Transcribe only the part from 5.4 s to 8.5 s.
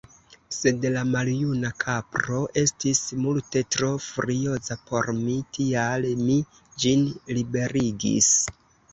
tial mi ĝin liberigis.